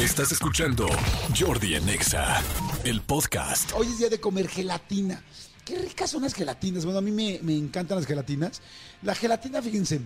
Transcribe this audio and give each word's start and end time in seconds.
Estás 0.00 0.32
escuchando 0.32 0.88
Jordi 1.38 1.74
en 1.74 1.86
Exa, 1.90 2.42
el 2.84 3.02
podcast. 3.02 3.70
Hoy 3.74 3.86
es 3.86 3.98
día 3.98 4.08
de 4.08 4.18
comer 4.18 4.48
gelatina. 4.48 5.22
Qué 5.62 5.76
ricas 5.76 6.10
son 6.10 6.22
las 6.22 6.32
gelatinas. 6.32 6.86
Bueno, 6.86 7.00
a 7.00 7.02
mí 7.02 7.10
me, 7.10 7.38
me 7.42 7.54
encantan 7.54 7.98
las 7.98 8.06
gelatinas. 8.06 8.62
La 9.02 9.14
gelatina, 9.14 9.60
fíjense, 9.60 10.00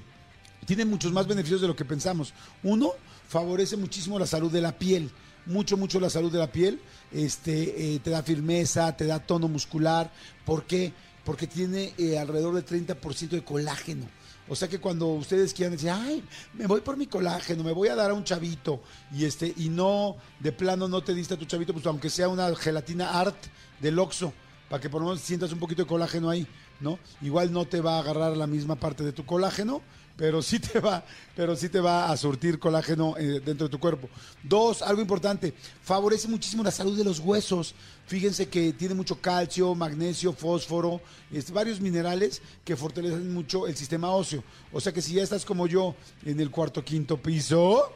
tiene 0.67 0.85
muchos 0.85 1.13
más 1.13 1.29
beneficios 1.29 1.61
de 1.61 1.69
lo 1.69 1.77
que 1.77 1.85
pensamos. 1.85 2.35
Uno, 2.65 2.91
favorece 3.29 3.77
muchísimo 3.77 4.19
la 4.19 4.27
salud 4.27 4.51
de 4.51 4.61
la 4.61 4.77
piel. 4.77 5.13
Mucho, 5.47 5.77
mucho 5.77 6.01
la 6.01 6.11
salud 6.11 6.33
de 6.33 6.41
la 6.41 6.51
piel. 6.51 6.81
Este, 7.13 7.95
eh, 7.95 8.01
te 8.01 8.11
da 8.11 8.25
firmeza, 8.25 8.97
te 8.97 9.07
da 9.07 9.21
tono 9.21 9.47
muscular. 9.47 10.13
¿Por 10.45 10.65
qué? 10.65 10.93
Porque 11.25 11.47
tiene 11.47 11.95
eh, 11.99 12.19
alrededor 12.19 12.57
del 12.57 12.67
30% 12.67 13.29
de 13.29 13.45
colágeno. 13.45 14.09
O 14.49 14.55
sea 14.55 14.69
que 14.69 14.79
cuando 14.79 15.09
ustedes 15.09 15.55
quieran 15.55 15.73
decir, 15.73 15.91
ay, 15.91 16.23
me 16.53 16.67
voy 16.67 16.83
por 16.83 16.97
mi 16.97 17.07
colágeno, 17.07 17.65
me 17.65 17.73
voy 17.73 17.89
a 17.89 17.95
dar 17.95 18.11
a 18.11 18.15
un 18.15 18.25
chavito, 18.25 18.81
y 19.13 19.25
este, 19.25 19.55
y 19.57 19.71
no, 19.71 20.17
de 20.41 20.53
plano 20.53 20.87
no 20.87 21.03
te 21.03 21.15
diste 21.15 21.35
a 21.35 21.39
tu 21.39 21.47
chavito, 21.47 21.73
pues 21.73 21.87
aunque 21.87 22.11
sea 22.11 22.29
una 22.29 22.55
gelatina 22.55 23.19
art 23.19 23.37
del 23.81 23.99
Oxxo, 23.99 24.35
para 24.69 24.81
que 24.81 24.91
por 24.91 25.01
lo 25.01 25.09
menos 25.09 25.21
sientas 25.21 25.53
un 25.53 25.59
poquito 25.59 25.83
de 25.83 25.89
colágeno 25.89 26.31
ahí, 26.31 26.47
¿no? 26.81 26.99
Igual 27.23 27.53
no 27.53 27.67
te 27.67 27.81
va 27.81 27.97
a 27.97 28.01
agarrar 28.01 28.37
la 28.37 28.47
misma 28.47 28.77
parte 28.77 29.05
de 29.05 29.13
tu 29.13 29.25
colágeno, 29.25 29.83
pero 30.17 30.43
sí 30.43 30.59
te 30.61 30.79
va, 30.81 31.05
pero 31.35 31.57
sí 31.57 31.69
te 31.69 31.81
va 31.81 32.11
a 32.11 32.17
surtir 32.17 32.59
colágeno 32.59 33.17
eh, 33.19 33.41
dentro 33.45 33.67
de 33.67 33.71
tu 33.71 33.79
cuerpo. 33.79 34.09
Dos, 34.43 34.83
algo 34.83 35.01
importante, 35.01 35.55
favorece 35.83 36.29
muchísimo 36.29 36.63
la 36.63 36.71
salud 36.71 36.97
de 36.97 37.05
los 37.05 37.19
huesos. 37.19 37.75
Fíjense 38.07 38.49
que 38.49 38.73
tiene 38.73 38.95
mucho 38.95 39.21
calcio, 39.21 39.75
magnesio, 39.75 40.33
fósforo, 40.33 41.01
este, 41.33 41.53
varios 41.53 41.81
minerales 41.81 42.43
que 42.65 42.77
fortalecen 42.77 43.33
mucho 43.33 43.67
el 43.67 43.77
sistema 43.77 44.11
óseo. 44.11 44.45
O 44.73 44.81
sea 44.81 44.93
que 44.93 45.03
si 45.03 45.15
ya 45.15 45.23
estás 45.23 45.45
como 45.45 45.67
yo 45.67 45.95
en 46.25 46.39
el 46.39 46.51
cuarto, 46.51 46.85
quinto 46.85 47.21
piso, 47.21 47.93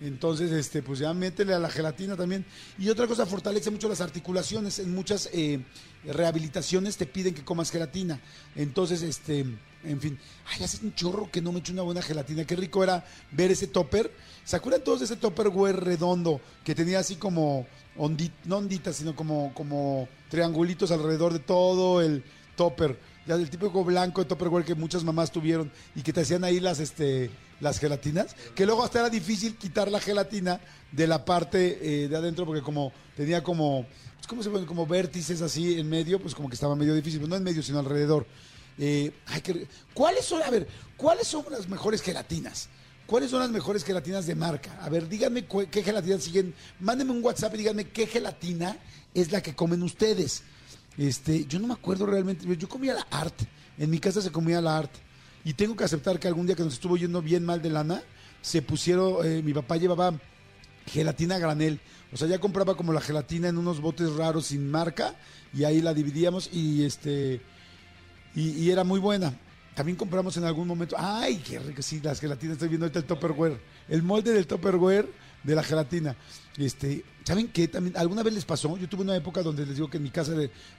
entonces, 0.00 0.52
este, 0.52 0.82
pues 0.82 0.98
ya 0.98 1.14
métele 1.14 1.54
a 1.54 1.58
la 1.58 1.70
gelatina 1.70 2.16
también. 2.16 2.44
Y 2.78 2.88
otra 2.88 3.06
cosa, 3.06 3.24
fortalece 3.24 3.70
mucho 3.70 3.88
las 3.88 4.00
articulaciones. 4.00 4.78
En 4.78 4.94
muchas 4.94 5.30
eh, 5.32 5.60
rehabilitaciones 6.04 6.96
te 6.96 7.06
piden 7.06 7.34
que 7.34 7.44
comas 7.44 7.70
gelatina. 7.70 8.20
Entonces, 8.54 9.02
este, 9.02 9.46
en 9.84 10.00
fin. 10.00 10.18
Ay, 10.46 10.64
hace 10.64 10.84
un 10.84 10.94
chorro 10.94 11.30
que 11.30 11.40
no 11.40 11.50
me 11.50 11.60
echo 11.60 11.72
una 11.72 11.82
buena 11.82 12.02
gelatina. 12.02 12.44
Qué 12.44 12.56
rico 12.56 12.84
era 12.84 13.04
ver 13.32 13.50
ese 13.50 13.68
topper. 13.68 14.10
¿Se 14.44 14.56
acuerdan 14.56 14.84
todos 14.84 14.98
de 14.98 15.06
ese 15.06 15.16
topper 15.16 15.48
güey 15.48 15.72
redondo 15.72 16.40
que 16.62 16.74
tenía 16.74 16.98
así 16.98 17.16
como 17.16 17.66
no 17.96 18.56
onditas, 18.58 18.96
sino 18.96 19.16
como, 19.16 19.54
como 19.54 20.08
triangulitos 20.28 20.90
alrededor 20.90 21.32
de 21.32 21.38
todo 21.38 22.02
el 22.02 22.22
topper? 22.54 22.98
Ya 23.26 23.36
del 23.36 23.50
típico 23.50 23.84
blanco 23.84 24.22
de 24.22 24.28
topper 24.28 24.64
que 24.64 24.74
muchas 24.74 25.02
mamás 25.02 25.32
tuvieron 25.32 25.70
y 25.94 26.02
que 26.02 26.12
te 26.12 26.20
hacían 26.20 26.44
ahí 26.44 26.60
las, 26.60 26.78
este, 26.78 27.30
las 27.60 27.78
gelatinas, 27.78 28.36
que 28.54 28.66
luego 28.66 28.84
hasta 28.84 29.00
era 29.00 29.10
difícil 29.10 29.56
quitar 29.56 29.90
la 29.90 30.00
gelatina 30.00 30.60
de 30.92 31.06
la 31.06 31.24
parte 31.24 31.78
eh, 32.04 32.08
de 32.08 32.16
adentro 32.16 32.46
porque 32.46 32.62
como 32.62 32.92
tenía 33.16 33.42
como, 33.42 33.86
pues, 34.16 34.26
¿cómo 34.28 34.42
se 34.42 34.50
pone? 34.50 34.66
Como 34.66 34.86
vértices 34.86 35.42
así 35.42 35.78
en 35.78 35.88
medio, 35.88 36.20
pues 36.20 36.34
como 36.34 36.48
que 36.48 36.54
estaba 36.54 36.76
medio 36.76 36.94
difícil, 36.94 37.18
pues 37.20 37.28
no 37.28 37.36
en 37.36 37.42
medio, 37.42 37.62
sino 37.62 37.78
alrededor. 37.78 38.26
Eh, 38.78 39.12
¿Cuáles 39.94 40.24
son, 40.24 40.42
a 40.42 40.50
ver, 40.50 40.68
cuáles 40.96 41.26
son 41.26 41.44
las 41.50 41.68
mejores 41.68 42.02
gelatinas? 42.02 42.68
¿Cuáles 43.06 43.30
son 43.30 43.40
las 43.40 43.50
mejores 43.50 43.84
gelatinas 43.84 44.26
de 44.26 44.34
marca? 44.34 44.78
A 44.82 44.88
ver, 44.88 45.08
díganme 45.08 45.46
qué 45.46 45.82
gelatinas 45.82 46.24
siguen. 46.24 46.54
Mándenme 46.80 47.12
un 47.12 47.24
WhatsApp 47.24 47.54
y 47.54 47.58
díganme 47.58 47.88
qué 47.88 48.06
gelatina 48.06 48.76
es 49.14 49.30
la 49.30 49.40
que 49.42 49.54
comen 49.54 49.82
ustedes. 49.82 50.42
Este, 50.98 51.44
yo 51.46 51.58
no 51.58 51.68
me 51.68 51.74
acuerdo 51.74 52.06
realmente. 52.06 52.44
Yo 52.56 52.68
comía 52.68 52.94
la 52.94 53.06
Art. 53.10 53.34
En 53.78 53.90
mi 53.90 53.98
casa 53.98 54.20
se 54.20 54.30
comía 54.30 54.60
la 54.60 54.78
Art. 54.78 54.92
Y 55.44 55.54
tengo 55.54 55.76
que 55.76 55.84
aceptar 55.84 56.18
que 56.18 56.28
algún 56.28 56.46
día 56.46 56.56
que 56.56 56.64
nos 56.64 56.74
estuvo 56.74 56.96
yendo 56.96 57.22
bien 57.22 57.44
mal 57.44 57.62
de 57.62 57.70
lana, 57.70 58.02
se 58.40 58.62
pusieron, 58.62 59.24
eh, 59.24 59.42
mi 59.42 59.52
papá 59.52 59.76
llevaba 59.76 60.14
gelatina 60.86 61.38
granel. 61.38 61.80
O 62.12 62.16
sea, 62.16 62.28
ya 62.28 62.38
compraba 62.38 62.76
como 62.76 62.92
la 62.92 63.00
gelatina 63.00 63.48
en 63.48 63.58
unos 63.58 63.80
botes 63.80 64.12
raros 64.14 64.46
sin 64.46 64.70
marca 64.70 65.14
y 65.52 65.64
ahí 65.64 65.80
la 65.80 65.94
dividíamos 65.94 66.48
y 66.52 66.84
este 66.84 67.40
y, 68.34 68.70
era 68.70 68.84
muy 68.84 69.00
buena. 69.00 69.34
También 69.74 69.96
compramos 69.96 70.36
en 70.36 70.44
algún 70.44 70.68
momento, 70.68 70.96
ay, 70.98 71.36
qué 71.38 71.58
rico, 71.58 71.82
sí, 71.82 72.00
las 72.02 72.20
gelatinas, 72.20 72.54
estoy 72.54 72.68
viendo 72.68 72.86
ahorita 72.86 73.00
el 73.00 73.04
Tupperware, 73.04 73.60
el 73.88 74.02
molde 74.02 74.32
del 74.32 74.46
Tupperware 74.46 75.08
de 75.46 75.54
la 75.54 75.62
gelatina. 75.62 76.16
Este, 76.58 77.04
¿saben 77.24 77.48
qué? 77.48 77.68
También 77.68 77.96
alguna 77.96 78.22
vez 78.22 78.34
les 78.34 78.44
pasó, 78.44 78.76
yo 78.76 78.88
tuve 78.88 79.02
una 79.02 79.16
época 79.16 79.42
donde 79.42 79.64
les 79.64 79.76
digo 79.76 79.88
que 79.88 79.98
en 79.98 80.02
mi 80.02 80.10
casa 80.10 80.32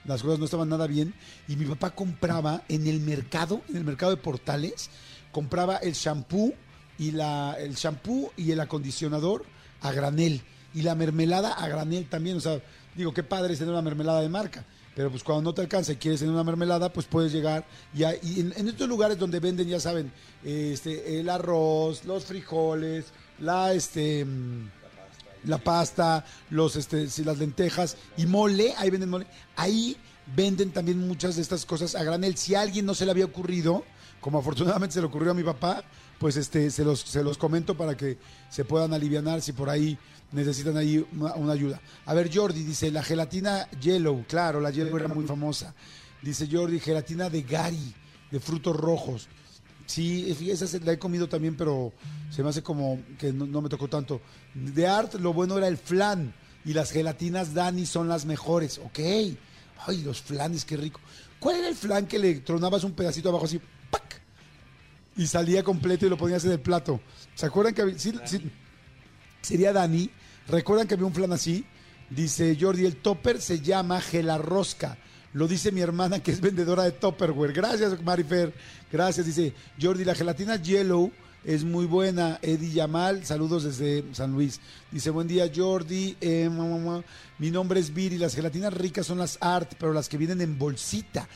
las 0.06 0.22
cosas 0.22 0.40
no 0.40 0.46
estaban 0.46 0.70
nada 0.70 0.88
bien 0.88 1.14
y 1.48 1.56
mi 1.56 1.66
papá 1.66 1.92
compraba 1.92 2.64
en 2.68 2.88
el 2.88 3.00
mercado, 3.00 3.62
en 3.70 3.78
el 3.78 3.84
mercado 3.84 4.12
de 4.12 4.18
portales, 4.18 4.90
compraba 5.32 5.78
el 5.78 5.94
shampoo 5.94 6.54
y 6.98 7.12
la 7.12 7.56
el 7.60 7.76
shampoo 7.76 8.32
y 8.36 8.52
el 8.52 8.60
acondicionador 8.60 9.46
a 9.82 9.92
granel 9.92 10.42
y 10.74 10.82
la 10.82 10.96
mermelada 10.96 11.54
a 11.54 11.68
granel 11.68 12.10
también, 12.10 12.38
o 12.38 12.42
sea, 12.42 12.62
digo, 12.96 13.14
qué 13.14 13.24
padre 13.24 13.54
es 13.54 13.60
tener 13.60 13.74
una 13.74 13.82
mermelada 13.82 14.22
de 14.22 14.30
marca. 14.30 14.66
Pero 14.96 15.12
pues 15.12 15.24
cuando 15.24 15.44
no 15.44 15.54
te 15.54 15.62
alcanza 15.62 15.92
y 15.92 15.98
quieres 15.98 16.22
tener 16.22 16.34
una 16.34 16.44
mermelada, 16.44 16.92
pues 16.92 17.06
puedes 17.06 17.32
llegar 17.32 17.68
y, 17.94 18.04
en, 18.04 18.52
estos 18.68 18.90
lugares 18.90 19.20
donde 19.20 19.40
venden, 19.40 19.68
ya 19.68 19.80
saben, 19.80 20.12
este, 20.44 21.20
el 21.20 21.30
arroz, 21.30 22.04
los 22.06 22.26
frijoles, 22.26 23.06
la 23.40 23.74
este 23.74 24.26
la 25.44 25.58
pasta, 25.58 26.26
los 26.50 26.76
este, 26.76 27.08
las 27.24 27.38
lentejas 27.38 27.98
y 28.18 28.26
mole, 28.26 28.74
ahí 28.78 28.90
venden 28.90 29.10
mole. 29.10 29.28
Ahí 29.56 29.98
venden 30.36 30.72
también 30.72 31.08
muchas 31.08 31.36
de 31.36 31.42
estas 31.42 31.66
cosas 31.66 31.96
a 31.96 32.04
granel. 32.04 32.38
Si 32.38 32.56
a 32.56 32.62
alguien 32.62 32.86
no 32.86 32.94
se 32.94 33.06
le 33.06 33.12
había 33.12 33.26
ocurrido, 33.26 33.86
como 34.20 34.40
afortunadamente 34.40 34.94
se 34.94 35.00
le 35.00 35.08
ocurrió 35.08 35.32
a 35.32 35.36
mi 35.36 35.44
papá, 35.44 35.84
pues 36.20 36.36
este 36.36 36.72
se 36.72 36.84
los, 36.84 37.02
se 37.02 37.24
los 37.24 37.38
comento 37.38 37.78
para 37.78 37.96
que 37.96 38.18
se 38.50 38.66
puedan 38.66 38.94
aliviar 38.94 39.42
si 39.42 39.54
por 39.54 39.70
ahí 39.70 39.98
necesitan 40.32 40.76
ahí 40.78 41.06
una, 41.14 41.54
ayuda. 41.54 41.80
A 42.06 42.14
ver, 42.14 42.30
Jordi 42.34 42.64
dice, 42.64 42.92
la 42.92 43.04
gelatina 43.04 43.70
Yellow, 43.80 44.26
claro, 44.28 44.60
la 44.60 44.72
Yellow 44.72 44.98
era 44.98 45.08
muy 45.08 45.26
famosa. 45.26 45.74
Dice 46.22 46.48
Jordi, 46.52 46.80
gelatina 46.80 47.30
de 47.30 47.44
Gary, 47.44 47.94
de 48.32 48.40
frutos 48.40 48.76
rojos. 48.76 49.28
Sí, 49.88 50.36
esa 50.52 50.78
la 50.84 50.92
he 50.92 51.00
comido 51.00 51.28
también, 51.30 51.56
pero 51.56 51.94
se 52.30 52.44
me 52.44 52.50
hace 52.50 52.62
como 52.62 53.02
que 53.18 53.32
no, 53.32 53.62
me 53.62 53.70
tocó 53.70 53.88
tanto. 53.88 54.22
De 54.54 54.86
Art, 54.86 55.16
lo 55.16 55.34
bueno 55.34 55.58
era 55.58 55.68
el 55.68 55.78
flan. 55.78 56.34
Y 56.66 56.74
las 56.74 56.92
gelatinas 56.92 57.54
Dani 57.54 57.86
son 57.86 58.10
las 58.10 58.26
mejores. 58.26 58.78
Ok. 58.80 59.00
Ay, 59.00 60.04
los 60.04 60.22
flanes, 60.22 60.66
qué 60.66 60.76
rico. 60.76 61.00
¿Cuál 61.40 61.58
era 61.58 61.70
el 61.70 61.76
flan 61.76 62.06
que 62.06 62.20
le 62.20 62.42
tronabas 62.42 62.84
un 62.84 62.92
pedacito 62.92 63.30
abajo 63.30 63.46
así? 63.46 63.62
¡Pac! 63.90 64.22
Y 65.16 65.26
salía 65.26 65.64
completo 65.64 66.06
y 66.06 66.10
lo 66.10 66.18
ponías 66.18 66.44
en 66.44 66.52
el 66.52 66.60
plato. 66.60 67.00
¿Se 67.34 67.46
acuerdan 67.46 67.74
que 67.74 67.98
sí, 67.98 68.14
sí, 68.26 68.52
sería 69.42 69.72
Dani. 69.72 70.10
¿Recuerdan 70.50 70.88
que 70.88 70.96
había 70.96 71.06
un 71.06 71.14
flan 71.14 71.32
así? 71.32 71.66
Dice 72.10 72.58
Jordi, 72.60 72.86
el 72.86 72.98
topper 72.98 73.42
se 73.42 73.62
llama 73.62 74.02
gelarrosca. 74.02 74.98
Lo 75.34 75.48
dice 75.48 75.72
mi 75.72 75.82
hermana 75.82 76.22
que 76.22 76.32
es 76.32 76.42
vendedora 76.42 76.84
de 76.84 76.92
Topperware. 76.92 77.54
Gracias, 77.54 78.02
Marifer. 78.02 78.54
Gracias. 78.92 79.26
Dice 79.26 79.54
Jordi, 79.80 80.04
la 80.04 80.16
gelatina 80.16 80.56
Yellow 80.56 81.12
es 81.44 81.64
muy 81.64 81.86
buena. 81.86 82.40
Eddie 82.42 82.72
Yamal, 82.72 83.26
saludos 83.26 83.64
desde 83.64 84.04
San 84.14 84.32
Luis. 84.32 84.60
Dice, 84.92 85.10
buen 85.10 85.28
día, 85.28 85.52
Jordi. 85.54 86.18
Eh, 86.22 86.50
mi 87.38 87.52
nombre 87.52 87.80
es 87.80 87.94
Viri. 87.94 88.18
Las 88.18 88.36
gelatinas 88.36 88.74
ricas 88.74 89.06
son 89.06 89.20
las 89.20 89.38
Art, 89.42 89.74
pero 89.80 89.94
las 89.94 90.10
que 90.10 90.18
vienen 90.18 90.42
en 90.42 90.58
bolsita. 90.58 91.28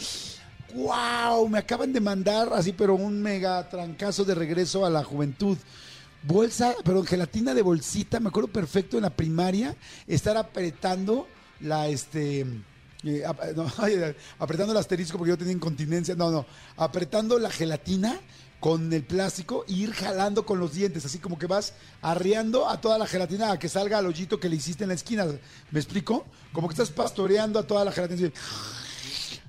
¡Wow! 0.74 1.50
Me 1.50 1.59
acaban 1.59 1.91
de 1.91 2.00
mandar 2.00 2.50
así, 2.53 2.72
pero 2.72 2.96
un 2.96 3.22
mega 3.22 3.69
trancazo 3.69 4.24
de 4.24 4.35
regreso 4.35 4.85
a 4.85 4.90
la 4.90 5.03
juventud 5.03 5.57
bolsa, 6.24 6.75
perdón, 6.84 7.06
gelatina 7.06 7.53
de 7.53 7.62
bolsita, 7.62 8.19
me 8.19 8.30
acuerdo 8.30 8.50
perfecto 8.50 8.97
en 8.97 9.03
la 9.03 9.09
primaria, 9.09 9.75
estar 10.07 10.38
apretando 10.38 11.28
la, 11.59 11.88
este, 11.88 12.46
apretando 14.39 14.73
el 14.73 14.78
asterisco 14.78 15.17
porque 15.17 15.29
yo 15.29 15.38
tenía 15.38 15.53
incontinencia, 15.53 16.16
no, 16.16 16.31
no, 16.31 16.45
apretando 16.78 17.39
la 17.39 17.50
gelatina 17.50 18.19
con 18.59 18.94
el 18.94 19.03
plástico 19.03 19.66
e 19.67 19.73
ir 19.73 19.91
jalando 19.91 20.45
con 20.45 20.59
los 20.59 20.73
dientes, 20.73 21.03
así 21.03 21.17
como 21.17 21.39
que 21.39 21.47
vas 21.47 21.73
arreando 22.01 22.69
a 22.69 22.79
toda 22.79 23.00
la 23.00 23.07
gelatina 23.07 23.51
a 23.51 23.59
que 23.59 23.67
salga 23.67 23.97
al 23.97 24.06
hoyito 24.06 24.39
que 24.39 24.50
le 24.50 24.56
hiciste 24.56 24.83
en 24.83 24.89
la 24.89 24.94
esquina. 24.94 25.25
¿Me 25.71 25.80
explico? 25.80 26.25
Como 26.53 26.68
que 26.68 26.74
estás 26.74 26.92
pastoreando 26.92 27.57
a 27.57 27.63
toda 27.63 27.83
la 27.83 27.92
gelatina. 27.92 28.31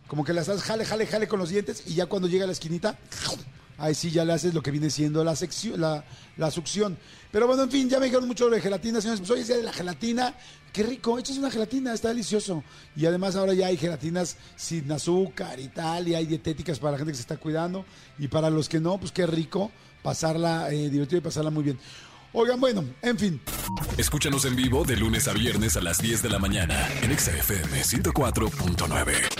Como 0.08 0.24
que 0.24 0.32
la 0.32 0.40
estás 0.40 0.62
jale, 0.62 0.86
jale, 0.86 1.06
jale 1.06 1.28
con 1.28 1.38
los 1.38 1.50
dientes 1.50 1.82
y 1.86 1.94
ya 1.94 2.06
cuando 2.06 2.26
llega 2.26 2.44
a 2.44 2.46
la 2.46 2.54
esquinita, 2.54 2.98
ahí 3.78 3.94
sí 3.94 4.10
ya 4.10 4.24
le 4.24 4.32
haces 4.32 4.54
lo 4.54 4.62
que 4.62 4.70
viene 4.70 4.90
siendo 4.90 5.24
la, 5.24 5.36
sección, 5.36 5.80
la, 5.80 6.50
succión. 6.50 6.98
Pero 7.30 7.46
bueno, 7.46 7.62
en 7.64 7.70
fin, 7.70 7.88
ya 7.88 7.98
me 7.98 8.06
dijeron 8.06 8.26
mucho 8.26 8.48
de 8.48 8.60
gelatina, 8.60 9.00
señores. 9.00 9.20
Pues 9.20 9.30
hoy 9.30 9.40
es 9.40 9.48
día 9.48 9.56
de 9.56 9.62
la 9.62 9.72
gelatina. 9.72 10.34
Qué 10.72 10.82
rico, 10.82 11.18
echas 11.18 11.36
una 11.36 11.50
gelatina, 11.50 11.92
está 11.92 12.08
delicioso. 12.08 12.64
Y 12.96 13.06
además 13.06 13.36
ahora 13.36 13.54
ya 13.54 13.66
hay 13.66 13.76
gelatinas 13.76 14.36
sin 14.56 14.90
azúcar 14.90 15.60
y 15.60 15.68
tal, 15.68 16.08
y 16.08 16.14
hay 16.14 16.26
dietéticas 16.26 16.78
para 16.78 16.92
la 16.92 16.98
gente 16.98 17.12
que 17.12 17.16
se 17.16 17.22
está 17.22 17.36
cuidando. 17.36 17.84
Y 18.18 18.28
para 18.28 18.50
los 18.50 18.68
que 18.68 18.80
no, 18.80 18.98
pues 18.98 19.12
qué 19.12 19.26
rico 19.26 19.70
pasarla 20.02 20.70
eh, 20.70 20.90
divertido 20.90 21.18
y 21.18 21.22
pasarla 21.22 21.50
muy 21.50 21.64
bien. 21.64 21.78
Oigan, 22.34 22.60
bueno, 22.60 22.84
en 23.02 23.18
fin. 23.18 23.40
Escúchanos 23.98 24.46
en 24.46 24.56
vivo 24.56 24.84
de 24.84 24.96
lunes 24.96 25.28
a 25.28 25.34
viernes 25.34 25.76
a 25.76 25.82
las 25.82 25.98
10 25.98 26.22
de 26.22 26.30
la 26.30 26.38
mañana 26.38 26.88
en 27.02 27.18
XFM 27.18 27.82
104.9. 27.82 29.31